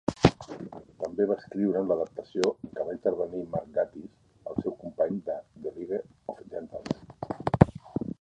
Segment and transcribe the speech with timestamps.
[1.01, 4.15] També va escriure'n l'adaptació, en què va intervenir Mark Gatiss,
[4.53, 6.01] el seu company de "The league
[6.35, 7.71] of gentlemen".